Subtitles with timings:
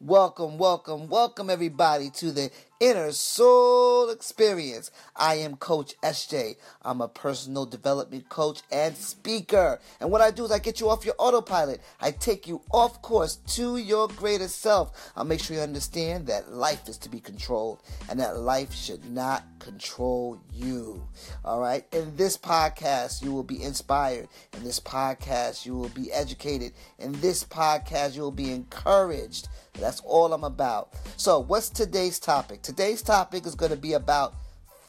[0.00, 2.50] Welcome, welcome, welcome everybody to the
[2.80, 4.92] Inner Soul Experience.
[5.16, 6.54] I am Coach SJ.
[6.82, 9.80] I'm a personal development coach and speaker.
[9.98, 11.80] And what I do is I get you off your autopilot.
[12.00, 15.10] I take you off course to your greatest self.
[15.16, 19.10] I'll make sure you understand that life is to be controlled and that life should
[19.10, 21.02] not control you.
[21.44, 21.84] All right.
[21.92, 24.28] In this podcast, you will be inspired.
[24.56, 26.74] In this podcast, you will be educated.
[27.00, 29.48] In this podcast, you will be encouraged.
[29.80, 30.92] That's all I'm about.
[31.16, 32.62] So, what's today's topic?
[32.68, 34.34] Today's topic is going to be about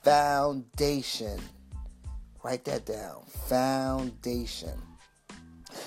[0.04, 1.40] foundation.
[2.44, 3.24] Write that down.
[3.48, 4.78] Foundation.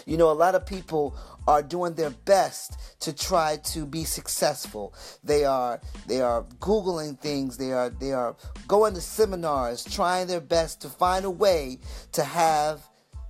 [0.07, 1.15] You know, a lot of people
[1.47, 4.95] are doing their best to try to be successful.
[5.23, 7.59] They are they are googling things.
[7.59, 8.37] They are they are
[8.67, 11.79] going to seminars, trying their best to find a way
[12.13, 12.81] to have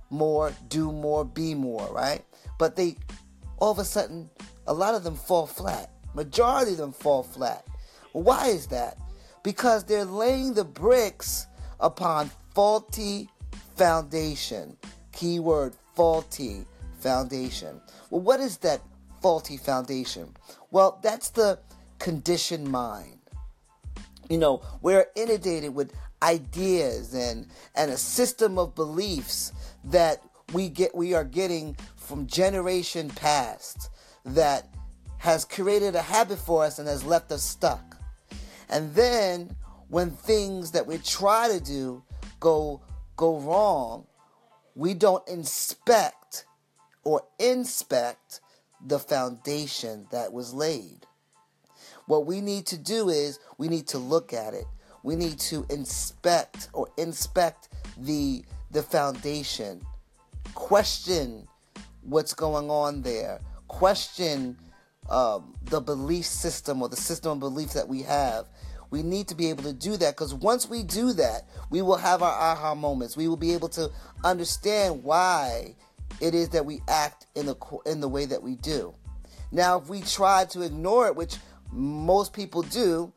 [0.09, 2.23] more, do more, be more, right?
[2.57, 2.95] But they
[3.57, 4.29] all of a sudden
[4.67, 5.91] a lot of them fall flat.
[6.15, 7.67] Majority of them fall flat.
[8.13, 8.97] Why is that?
[9.43, 11.47] Because they're laying the bricks
[11.79, 13.29] upon faulty
[13.75, 14.77] foundation.
[15.11, 16.65] Keyword faulty
[16.99, 17.81] foundation.
[18.09, 18.81] Well, what is that
[19.21, 20.35] faulty foundation?
[20.71, 21.59] Well, that's the
[21.99, 23.19] conditioned mind.
[24.29, 29.51] You know, we're inundated with ideas and and a system of beliefs
[29.83, 33.89] that we get we are getting from generation past
[34.25, 34.69] that
[35.17, 37.97] has created a habit for us and has left us stuck.
[38.73, 39.55] And then
[39.87, 42.03] when things that we try to do
[42.39, 42.81] go
[43.15, 44.07] go wrong,
[44.73, 46.45] we don't inspect
[47.03, 48.41] or inspect
[48.83, 51.05] the foundation that was laid.
[52.07, 54.65] What we need to do is we need to look at it.
[55.03, 59.85] We need to inspect or inspect the the foundation.
[60.55, 61.47] Question
[62.01, 63.39] what's going on there.
[63.67, 64.57] Question
[65.09, 68.47] um, the belief system or the system of belief that we have.
[68.89, 71.97] We need to be able to do that because once we do that, we will
[71.97, 73.17] have our aha moments.
[73.17, 73.89] We will be able to
[74.23, 75.75] understand why
[76.21, 77.55] it is that we act in the
[77.85, 78.93] in the way that we do.
[79.51, 81.37] Now, if we try to ignore it, which
[81.71, 83.11] most people do,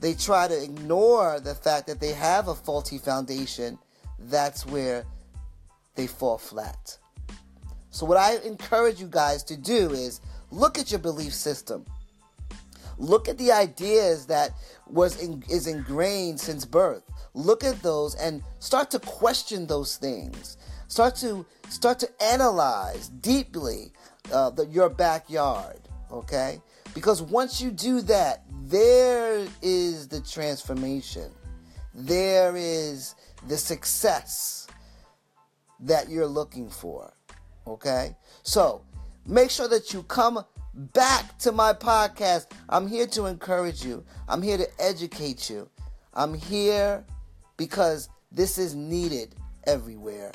[0.00, 3.78] they try to ignore the fact that they have a faulty foundation.
[4.18, 5.04] That's where
[5.94, 6.98] they fall flat.
[7.90, 10.20] So, what I encourage you guys to do is
[10.56, 11.84] Look at your belief system.
[12.96, 14.52] Look at the ideas that
[14.86, 17.02] was in, is ingrained since birth.
[17.34, 20.56] Look at those and start to question those things.
[20.88, 23.92] Start to start to analyze deeply
[24.32, 25.78] uh, the, your backyard.
[26.10, 26.62] Okay,
[26.94, 31.30] because once you do that, there is the transformation.
[31.94, 33.14] There is
[33.46, 34.68] the success
[35.80, 37.12] that you're looking for.
[37.66, 38.80] Okay, so
[39.26, 40.44] Make sure that you come
[40.74, 42.46] back to my podcast.
[42.68, 45.68] I'm here to encourage you, I'm here to educate you.
[46.14, 47.04] I'm here
[47.56, 49.34] because this is needed
[49.66, 50.32] everywhere.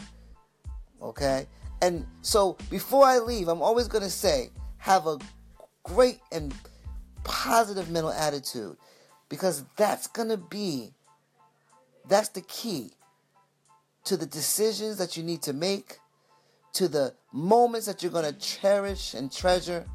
[1.01, 1.47] Okay?
[1.81, 5.17] And so before I leave, I'm always going to say have a
[5.83, 6.53] great and
[7.23, 8.77] positive mental attitude
[9.29, 10.93] because that's going to be
[12.07, 12.91] that's the key
[14.03, 15.99] to the decisions that you need to make
[16.73, 19.85] to the moments that you're going to cherish and treasure.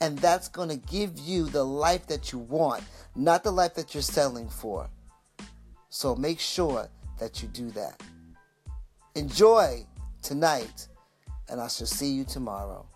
[0.00, 2.84] And that's going to give you the life that you want,
[3.14, 4.90] not the life that you're selling for.
[5.88, 8.02] So make sure that you do that.
[9.14, 9.86] Enjoy
[10.20, 10.88] tonight,
[11.48, 12.86] and I shall see you tomorrow.